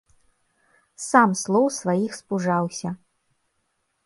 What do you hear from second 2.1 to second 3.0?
спужаўся.